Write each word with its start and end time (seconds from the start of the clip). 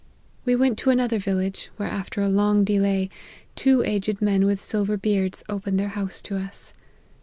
We 0.45 0.55
went 0.55 0.79
to 0.79 0.89
another 0.89 1.19
village, 1.19 1.69
where 1.77 1.87
after 1.87 2.23
a 2.23 2.27
long 2.27 2.63
delay, 2.63 3.11
two 3.55 3.83
aged 3.83 4.19
men 4.19 4.47
with 4.47 4.59
silver 4.59 4.97
beards 4.97 5.43
opened 5.47 5.79
their 5.79 5.89
house 5.89 6.23
to 6.23 6.37
us. 6.37 6.73